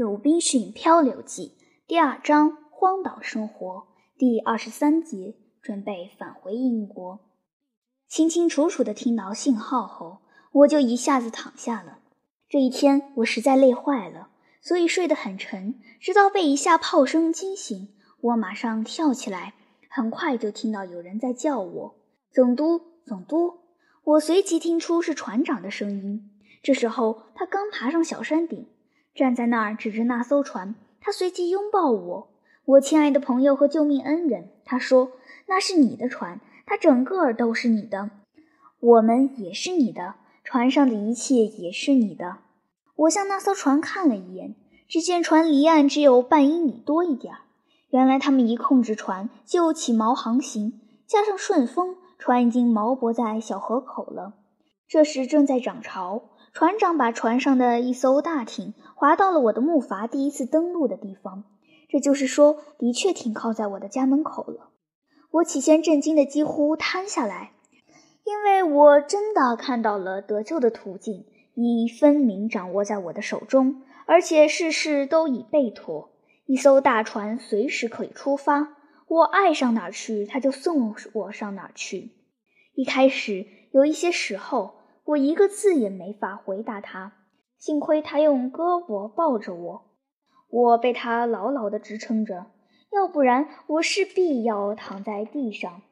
[0.00, 3.86] 鲁滨逊漂流记》第二章荒岛生活
[4.16, 7.20] 第二十三节，准备返回英国。
[8.08, 11.98] 清清楚楚地听到信号后，我就一下子躺下了。
[12.48, 14.30] 这一天我实在累坏了，
[14.62, 17.90] 所以睡得很沉，直到被一下炮声惊醒，
[18.22, 19.52] 我马上跳起来，
[19.90, 21.94] 很快就听到有人在叫我
[22.32, 23.58] ：“总督，总督！”
[24.02, 26.30] 我随即听出是船长的声音。
[26.62, 28.66] 这时候他刚爬上小山顶，
[29.14, 30.74] 站在那儿指着那艘船。
[31.00, 32.28] 他随即拥抱我，
[32.66, 34.50] 我亲爱的朋友和救命恩人。
[34.64, 35.12] 他说
[35.48, 38.10] ：“那是你的船，它整个都是你的，
[38.80, 42.38] 我们也是你的，船上的一切也是你的。”
[42.96, 44.54] 我向那艘船看了一眼，
[44.86, 47.40] 只见船离岸只有半英里多一点儿。
[47.88, 54.34] 原来他们一控制船就起锚航行，加上顺风，船已经锚泊在小河口了。
[54.86, 56.22] 这时正在涨潮。
[56.52, 61.44] 船长把船上的一艘大艇划到了我的木筏第一次登陆的地方，
[61.88, 64.70] 这就是说，的确停靠在我的家门口了。
[65.30, 67.52] 我起先震惊的几乎瘫下来，
[68.24, 76.10] 因为我真的看到了得救的途径，已分明掌握在我的手中，而且事事都已备妥。
[76.46, 82.10] 一艘大船随时可以出发，我爱上哪儿去，他就送我上哪儿去。
[82.74, 84.79] 一开始有一些时候。
[85.10, 87.12] 我一个字也没法回答他，
[87.58, 89.82] 幸亏他用胳膊抱着我，
[90.50, 92.46] 我被他牢牢地支撑着，
[92.92, 95.82] 要不然我势必要躺在地上。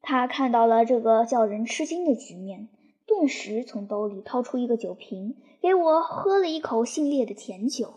[0.00, 2.70] 他看到了这个叫人吃惊的局面，
[3.06, 7.92] 顿时从兜里掏出一个酒瓶，给我喝了一口杏烈的甜酒，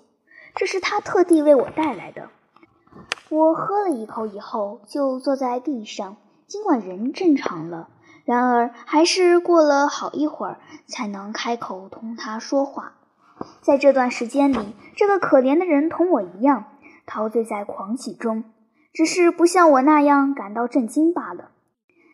[0.55, 2.29] 这是他特地为我带来的。
[3.29, 7.87] 我喝了一口以后，就坐在地上，尽管人正常了。
[8.25, 12.93] 然而，还是过了好一会儿才能开口同他说话。
[13.61, 16.65] 在这段时间里，这个可怜的人同我一样，
[17.05, 18.45] 陶醉在狂喜中，
[18.93, 21.49] 只是不像我那样感到震惊罢了。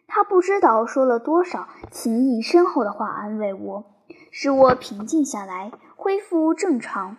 [0.07, 3.84] 他不知道说了多少情意深厚的话安慰我，
[4.31, 7.17] 使我平静下来，恢复正常。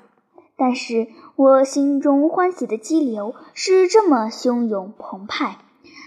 [0.56, 5.58] 但是我心中欢喜的激流是这么汹涌澎湃，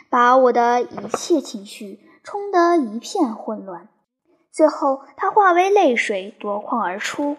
[0.09, 1.99] 把我的一切情绪。
[2.23, 3.89] 冲得一片混乱，
[4.51, 7.37] 最后他化为泪水夺眶而出。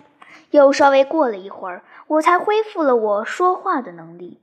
[0.50, 4.42] 又稍微过了一会儿，我才恢复了我说话的能力。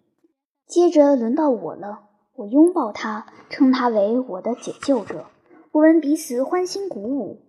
[0.67, 1.99] 接着轮到我了，
[2.35, 5.25] 我拥抱他，称他为我的解救者。
[5.71, 7.41] 我们彼此欢欣鼓舞。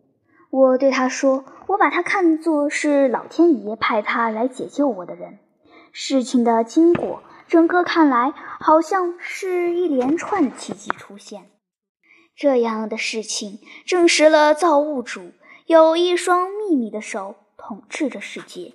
[0.51, 5.39] 我对他说：“我把他看作是老天爷派他来解救我的人。”
[5.93, 11.52] 事情的经过，整个看来好像是一连串的奇迹出现。
[12.43, 15.31] 这样的事情证实了造物主
[15.67, 18.73] 有一双秘密的手统治着世界，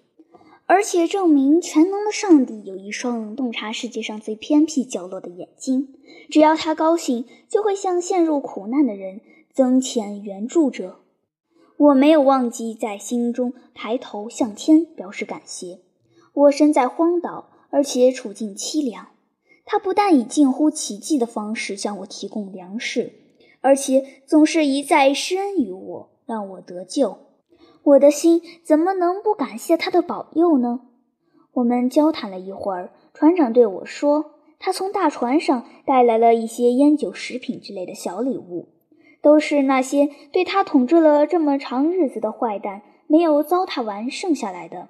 [0.67, 5.93] 而且证明全能的上帝有一双洞察世界上最偏僻角落的眼睛。
[6.29, 9.19] 只要他高兴，就会向陷入苦难的人
[9.51, 10.99] 增遣援助者。
[11.75, 15.79] 我没有忘记在心中抬头向天表示感谢。
[16.31, 19.09] 我身在荒岛，而且处境凄凉，
[19.65, 23.11] 他不但以近乎奇迹的方式向我提供粮食。
[23.61, 27.17] 而且总是一再施恩于我，让我得救。
[27.83, 30.81] 我的心怎么能不感谢他的保佑呢？
[31.53, 38.67] 我们交谈了一会儿，船长对我说：“他从大船上带来了一些烟酒、食品之类的小礼物，
[39.21, 44.89] 都是那些对他统治了这么长日子的坏蛋没有糟蹋完剩下来的。”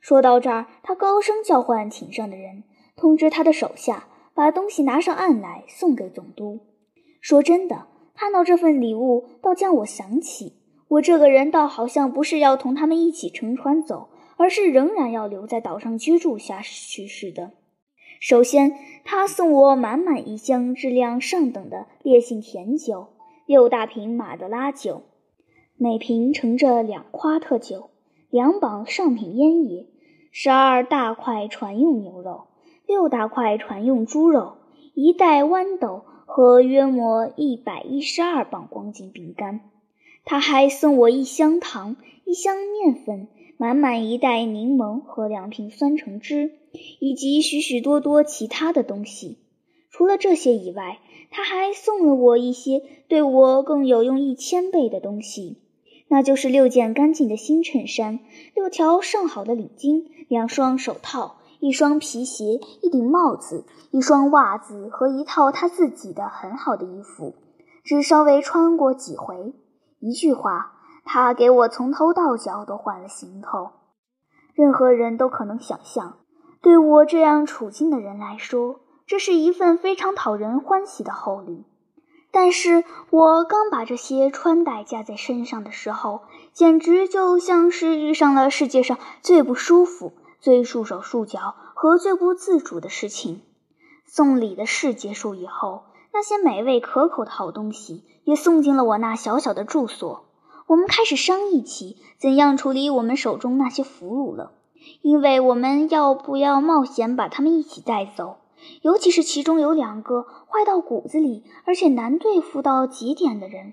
[0.00, 2.62] 说到这儿，他高声叫唤艇上的人，
[2.94, 6.60] 通知他的手下把东西拿上岸来送给总督。
[7.20, 7.88] 说真的。
[8.16, 10.54] 看到这份礼物，倒将我想起，
[10.88, 17.52] 我这个人倒好像不是要同他们一起乘船走，而是仍然要留在岛上居住下去似的。
[18.18, 18.72] 首先，
[19.04, 23.08] 他送我满满一箱质量上等的烈性甜酒，
[23.44, 25.02] 六大瓶马德拉酒，
[25.76, 27.90] 每瓶盛着两夸特酒，
[28.30, 29.88] 两榜上品烟叶，
[30.32, 32.46] 十二大块船用牛肉，
[32.86, 34.56] 六大块船用猪肉，
[34.94, 36.06] 一袋豌豆。
[36.28, 39.60] 和约莫一百一十二磅光景饼干，
[40.24, 46.50] 他还送我一箱糖、一箱面粉、满满一袋柠檬和两瓶酸橙汁，
[46.98, 49.38] 以及许许多多其他的东西。
[49.90, 50.98] 除了这些以外，
[51.30, 55.56] 他还送了我一些对我更有用一千倍的东西，
[56.08, 58.18] 那就是六件干净的新衬衫、
[58.54, 61.36] 六条上好的领巾、两双手套。
[61.60, 67.34] 一双皮鞋，一顶帽子，一双袜子和一套他自己的很好的衣服，
[67.84, 69.54] 只稍微穿过几回。
[70.00, 70.72] 一句话，
[71.04, 73.70] 他给我从头到脚都换了行头。
[74.54, 76.18] 任何人都可能想象，
[76.62, 81.64] 对我这样处境的人来说，这是一份非常讨人欢喜的厚礼。
[82.32, 86.22] 但是我刚把这些穿戴加在身上的时候，
[86.52, 90.12] 简直就像是遇上了世界上最不舒服、
[90.46, 93.42] 最束手束脚和最不自主的事情。
[94.04, 95.82] 送礼的事结束以后，
[96.12, 100.26] 那些美味可口的好东西也送进了我那小小的住所。
[100.68, 104.52] 我们开始商议起怎样处理我们手中那些俘虏了，
[105.02, 108.36] 因为我们要不要冒险把他们一起带走？
[108.82, 113.72] 尤其是其中有两个坏到骨子里，而且难对付到极点的人，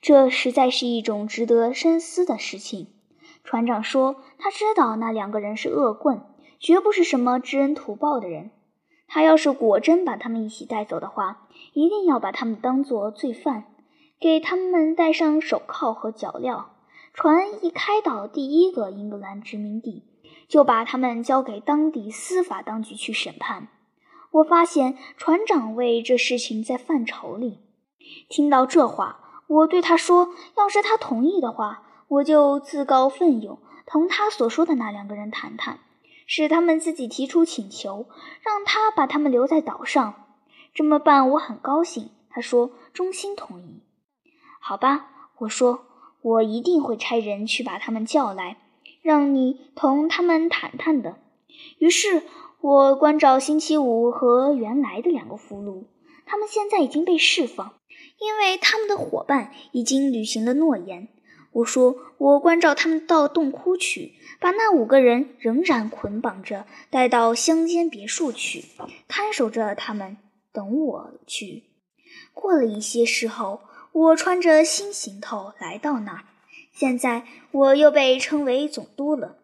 [0.00, 2.86] 这实在是一种值得深思的事情。
[3.48, 6.20] 船长说，他知道那两个人是恶棍，
[6.60, 8.50] 绝不是什么知恩图报的人。
[9.06, 13.64] 他要是果真把他们一起带走的话，一定要把他们当作罪犯，
[14.20, 16.66] 给他们戴上手铐和脚镣。
[17.14, 20.04] 船一开到第一个英格兰殖民地，
[20.46, 23.68] 就把他们交给当地司法当局去审判。
[24.30, 27.60] 我发现船长为这事情在犯愁里。
[28.28, 30.28] 听到这话，我对他说
[30.58, 35.78] ：“要是他同意的话，我就自告奋勇同他所说的那两个人谈谈。”
[36.30, 38.06] 使他们自己提出请求，
[38.42, 40.26] 让他把他们留在岛上。
[40.74, 42.10] 这么办，我很高兴。
[42.28, 43.80] 他说，衷心同意。
[44.60, 45.08] 好吧，
[45.38, 45.86] 我说，
[46.20, 48.58] 我一定会差人去把他们叫来，
[49.00, 51.16] 让你同他们谈谈的。
[51.78, 52.24] 于是，
[52.60, 55.86] 我关照星期五和原来的两个俘虏，
[56.26, 57.72] 他们现在已经被释放，
[58.18, 61.08] 因为他们的伙伴已经履行了诺言。
[61.58, 64.14] 我说，我关照他们到洞窟去。
[64.40, 68.64] 把那五个人仍然捆绑着，带到乡间别墅去，
[69.08, 70.16] 看守着他们，
[70.52, 71.64] 等我去。
[72.32, 76.24] 过了一些时候，我穿着新行头来到那儿。
[76.72, 79.38] 现在我又被称为总督了。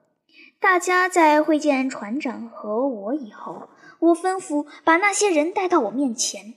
[0.60, 3.68] 大家在会见船长和我以后，
[3.98, 6.54] 我吩咐把那些人带到我面前。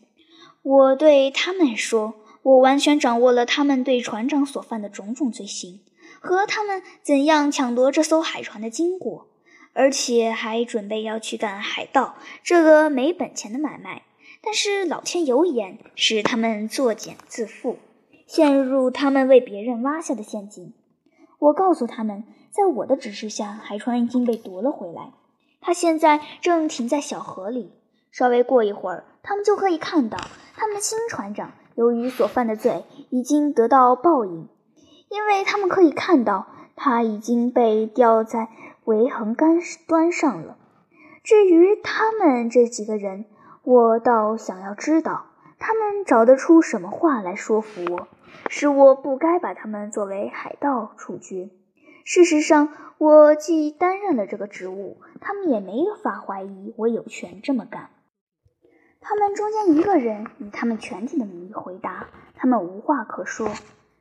[0.61, 2.13] 我对他们说
[2.47, 5.81] ：“我完全掌握了他们对船长所犯的种种罪行。”
[6.21, 9.27] 和他们怎样抢夺这艘海船的经过，
[9.73, 14.03] 而且还准备要去干海盗这个没本钱的买卖。
[14.41, 17.75] 但是老天有眼，使他们作茧自缚，
[18.25, 20.73] 陷入他们为别人挖下的陷阱。
[21.39, 25.11] 我告诉他们，在我的指示下，海船已经被夺了回来，
[25.59, 27.73] 他现在正停在小河里。
[28.11, 30.17] 稍微过一会儿，他们就可以看到，
[30.55, 34.47] 他们的新船长由于所犯的罪已经得到报应。
[35.09, 38.49] 因为他们可以看到，他已经被吊在
[38.85, 40.57] 维横杆端上了。
[41.23, 43.25] 至于他们这几个人，
[43.63, 45.27] 我倒想要知道，
[45.59, 48.07] 他们找得出什么话来说服我，
[48.49, 51.51] 使我不该把他们作为海盗处决。
[52.03, 57.89] 事实上，我既担任了这个职务，他们也没法怀疑我有权这么干。
[59.01, 63.51] 他们中间一个人以他们全体的名义回答，他们无话可说。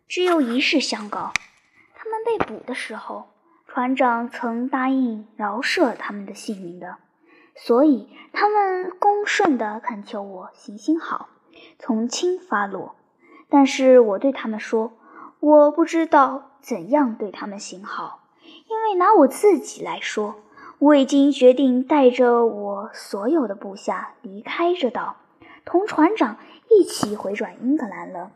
[0.08, 1.32] 只有一事相告：
[1.94, 3.26] 他们被捕的时候，
[3.66, 6.96] 船长曾答应饶赦他们的性命的，
[7.54, 11.28] 所以他们恭顺地恳求我行行好，
[11.78, 12.94] 从轻发落。
[13.48, 14.92] 但是我对他们说，
[15.40, 18.28] 我不知道怎样对他们行好，
[18.68, 20.36] 因为拿我自己来说，
[20.78, 25.16] 我已经决定带着我所有的部下离开这岛，
[25.64, 26.36] 同船长
[26.70, 28.30] 一起回转英格兰了。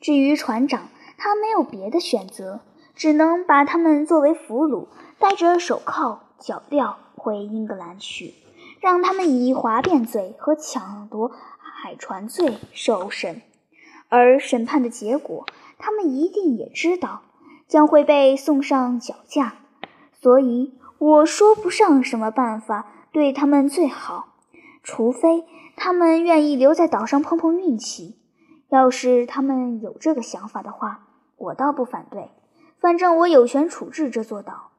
[0.00, 2.60] 至于船长，他没有别的选择，
[2.94, 8.34] 只能把他们作为俘虏，带着手铐脚镣回英格兰去，
[8.80, 13.40] 让他们以哗变罪和抢夺海船罪受审。
[14.08, 15.46] 而审判的结果，
[15.78, 17.22] 他们一定也知道，
[17.66, 19.54] 将会被送上绞架。
[20.12, 24.34] 所以我说不上什么办法对他们最好，
[24.82, 25.44] 除非
[25.76, 28.18] 他们愿意留在岛上碰碰运气。
[28.68, 32.30] 要是他们有这个想法的话，我倒不反对，
[32.80, 34.72] 反正我有权处置这座岛。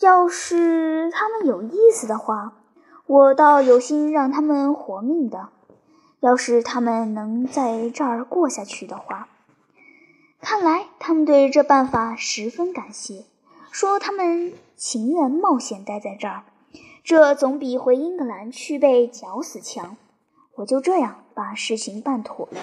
[0.00, 2.54] 要是他们有意思的话，
[3.06, 5.50] 我倒有心让他们活命的。
[6.20, 9.28] 要是他们能在这儿过下去的话，
[10.40, 13.24] 看来他们对这办法十分感谢，
[13.80, 16.42] 说他们情愿冒险待在这儿，
[17.04, 19.96] 这总比回英格兰去被绞死强。
[20.56, 22.58] 我就这样把事情办妥了。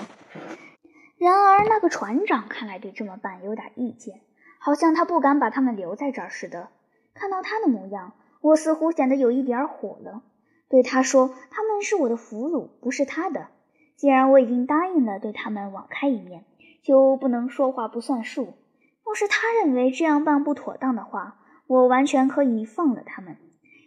[1.18, 4.20] 然而，那个船长看来对这么办有点意见，
[4.60, 6.68] 好像他不敢把他们留在这儿似的。
[7.14, 10.22] 看到他的模样，我似乎显得有一点火了，
[10.68, 13.48] 对他说：“他们是我的俘虏，不是他的。
[13.96, 16.44] 既然我已经答应了对他们网开一面，
[16.84, 18.56] 就不能说话不算数。
[19.16, 23.38] 要是他认为这样办不妥当的话，我完全可以放了他们，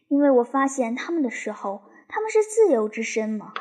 [0.09, 3.53] 因为我发现他们的时候，他们是自由之身嘛。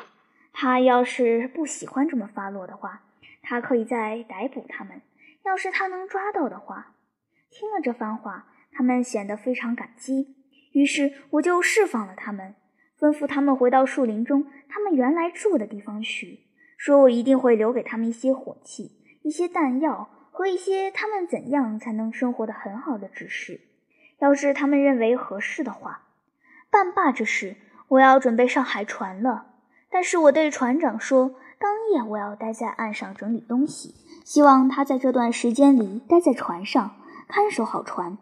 [0.54, 3.02] 他要是不喜欢这么发落的话，
[3.42, 5.02] 他可以再逮捕他们。
[5.44, 6.94] 要是他能抓到的话，
[7.50, 10.36] 听了这番话，他们显得非常感激。
[10.72, 12.54] 于是我就释放了他们，
[12.98, 16.46] 吩咐他们回到树林中他们原来住的地方去，
[16.78, 23.60] 说我一定会留给他们一些火器、一些弹药和一些他们怎样才能生活的很好的指示。
[24.20, 26.02] 要是他们认为合适的话，
[26.70, 27.56] 半罢之事，
[27.88, 29.46] 我要准备上海船了。
[29.90, 36.92] 但是我对船长说，当夜我要待在岸上整理东西，希望他在这段时间里待在船上
[37.26, 38.16] 看守好船。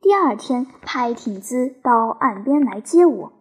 [0.00, 3.32] 第二天派艇子到岸边来接我，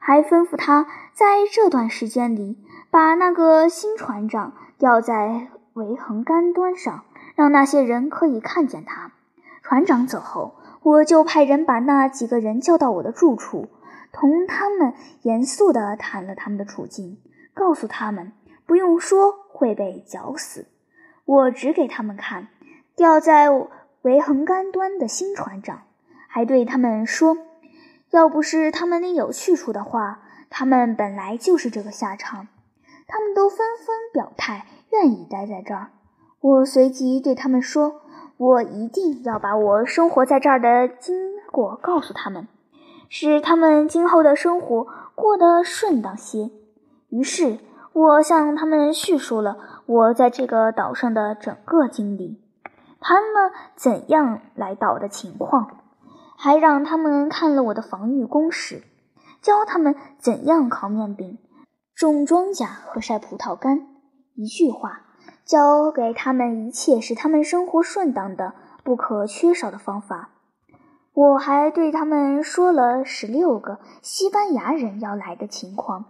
[0.00, 2.58] 还吩咐他在这段时间里
[2.90, 7.04] 把那个新船长吊在桅横杆端上，
[7.34, 9.12] 让那些人可以看见他。
[9.62, 13.68] 船长走后，我就派人把那几个人叫到我的住处，
[14.12, 17.18] 同他们严肃地谈了他们的处境，
[17.52, 18.32] 告诉他们
[18.66, 20.66] 不用说会被绞死。
[21.24, 22.48] 我指给他们看
[22.96, 23.48] 吊在。
[24.04, 25.84] 为横杆端的新船长
[26.28, 27.38] 还对他们说
[28.12, 32.48] ：“要不是他们另有去处的话，他们本来就是这个下场。”
[33.08, 35.88] 他们都纷纷表态愿意待在这儿。
[36.44, 38.02] 我随即对他们说
[38.36, 41.16] ：“我一定要把我生活在这儿的经
[41.50, 42.46] 过告诉他们，
[43.08, 46.50] 使他们今后的生活过得顺当些。”
[47.08, 47.60] 于是，
[47.94, 52.42] 我向他们叙述了我在这个岛上的整个经历。
[53.00, 55.78] 谈了怎样来岛的情况，
[56.36, 58.82] 还让他们看了我的防御工事，
[59.40, 61.38] 教他们怎样烤面饼、
[61.94, 63.86] 种庄稼和晒葡萄干。
[64.34, 65.03] 一句话，
[65.44, 70.30] 教给他们一切使他们生活顺当的、不可缺少的方法。
[71.12, 76.04] 我还对他们说了十六个西班牙人要来的情况。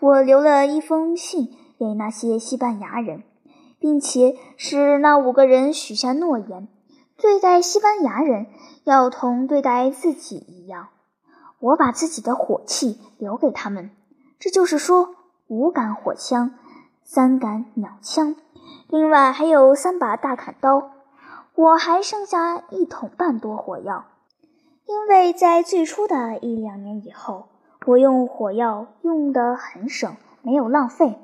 [0.00, 3.22] 我留了一封信给那些西班牙人。
[3.80, 6.68] 并且使那五个人许下诺言，
[7.16, 8.48] 对待西班牙人
[8.84, 10.88] 要同对待自己一样。
[11.60, 13.90] 我把自己的火器留给他们，
[14.38, 15.14] 这就是说
[15.46, 16.52] 五杆火枪，
[17.12, 18.36] 三杆鸟枪，
[18.86, 20.92] 另外还有三把大砍刀。
[21.56, 24.04] 我还剩下一桶半多火药，
[24.86, 27.48] 因为在最初的一两年以后，
[27.84, 31.18] 我用火药用得很省，没有浪费。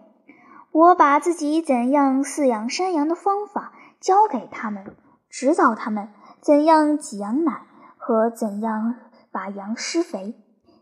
[0.73, 4.85] 我把自己怎样饲养山羊的方法教给他们，
[5.31, 6.09] 指导他们
[6.41, 7.63] 怎样挤羊奶
[7.97, 8.97] 和怎样
[9.31, 10.35] 把羊施肥，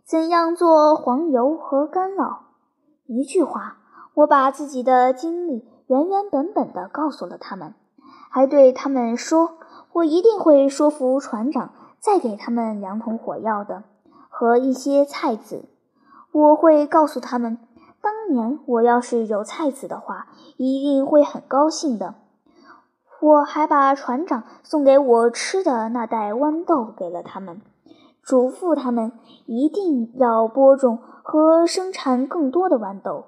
[0.02, 2.38] 怎样做黄油和干酪。
[3.04, 3.76] 一句话，
[4.14, 7.74] 我把自己的经历原原本本的告诉了他们，
[8.30, 9.54] 还对他们说，
[9.92, 13.82] 我一定会说服船长再给他们两桶火药的
[14.28, 15.64] 和一些菜籽。
[16.32, 17.58] 我会告诉他们。
[18.00, 20.26] 当年我要是有菜籽的话，
[20.58, 22.16] 一定会很高兴的。
[23.20, 27.62] 我还把船长送给我吃的那袋豌豆给了他们，
[28.22, 29.12] 嘱咐他们
[29.46, 33.24] 一定要播种和生产更多的豌豆。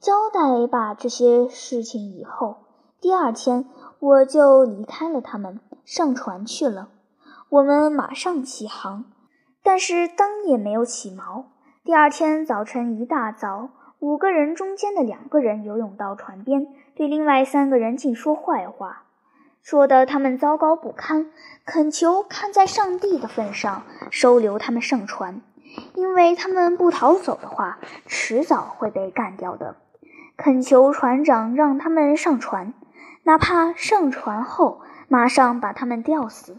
[0.00, 2.58] 交代罢这些事情以后，
[3.00, 3.66] 第二天
[3.98, 6.88] 我就离开了他们，上船去了。
[7.48, 9.04] 我们马上起航，
[9.62, 11.44] 但是灯也没有起锚。
[11.84, 13.70] 第二天早晨一大早。
[14.00, 19.02] 五个人中间的两个人游泳到船边，对另外三个人尽说坏话，
[19.60, 21.32] 说的他们糟糕不堪，
[21.64, 25.42] 恳求看在上帝的份上收留他们上船，
[25.96, 29.74] 因为他们不逃走的话，迟早会被干掉的。
[30.38, 32.72] 恳求船长让他们上船，
[33.24, 36.58] 哪怕上船后马上把他们吊死。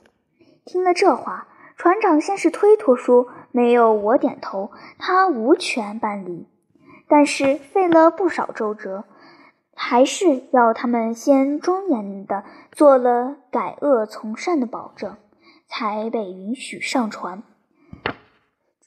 [0.66, 6.50] 听了这话，船长先是推脱说没有我点头，他无权办理。
[7.08, 9.06] 但是费了不少周折，
[9.74, 12.44] 还是要他们先庄严地
[12.74, 15.16] 做了改恶从善的保证，
[15.70, 17.44] 才被允许上船。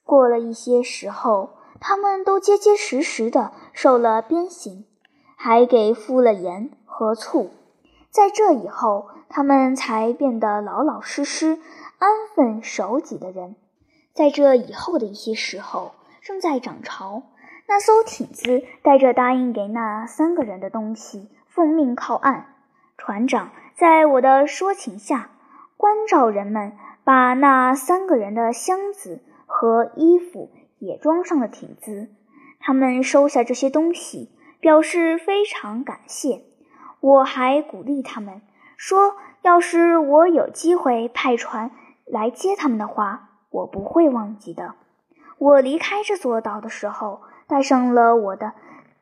[0.04, 4.84] 过了一些时候，他们都结结实实的受了鞭刑，
[5.36, 7.50] 还给敷了盐和醋。
[8.10, 11.58] 在这以后，他们才变得老老实实、
[11.98, 13.56] 安分守己的人。
[14.12, 17.22] 在这以后的一些时候，正在涨潮。
[17.66, 22.54] 那艘艇子带着答应给那三个人的东西，奉命靠岸。
[22.98, 25.30] 船长在我的说情下，
[25.78, 26.72] 关照人们
[27.04, 32.10] 把那三个人的箱子和衣服也装上了艇子。
[32.62, 36.44] 他们收下这些东西，表示非常感谢。
[37.00, 38.40] 我还鼓励他们
[38.76, 41.72] 说，要是我有机会派船
[42.06, 44.74] 来接他们的话，我不会忘记的。
[45.38, 48.52] 我离开这座岛的时候，带上了我的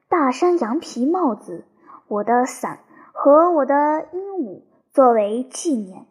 [0.08, 1.66] 大山羊皮帽子、
[2.08, 2.80] 我的伞
[3.12, 6.06] 和我的鹦鹉作为纪念。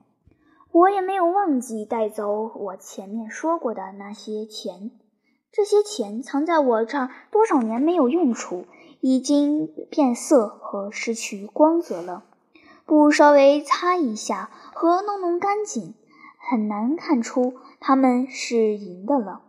[0.72, 4.91] 我也没有忘记带走我前面说过的那些钱。
[5.51, 8.65] 这些钱藏在我这儿多少年没有用处，
[9.01, 12.24] 已经变色和失去光泽了。
[12.86, 15.96] 不稍微擦一下和弄弄干净，
[16.38, 19.41] 很难看出它们是银的了。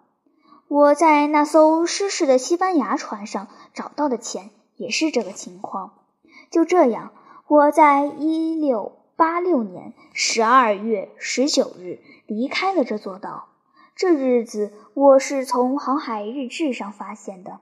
[0.69, 5.93] 我在那艘失事的西班牙船上找到的钱也是这个情况。
[6.51, 7.13] 就这样，
[7.47, 13.50] 我在一六八六年十二月十九日离开了这座岛。
[14.01, 17.61] 这日子我是从航海日志上发现的，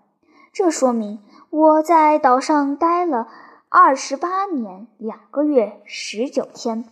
[0.52, 1.18] 这说明
[1.50, 3.26] 我在岛上待了
[3.68, 6.84] 二十八年两个月十九天。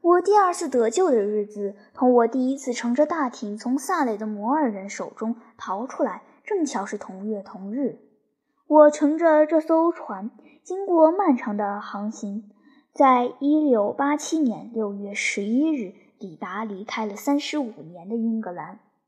[0.00, 7.98] 我第二次得救的日子，同我第一次乘着大艇从萨雷的摩尔人手中逃出来，正巧是同月同日。
[8.68, 10.30] 我乘着这艘船，
[10.62, 12.44] 经过漫长的航行，
[12.94, 15.94] 在一六八七年六月十一日。
[16.18, 18.78] 抵达离开了三十五年的英格兰。